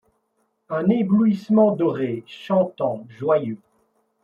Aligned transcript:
Un 0.69 0.89
éblouissement 0.89 1.73
doré, 1.75 2.23
chantant, 2.25 3.05
joyeux 3.07 3.59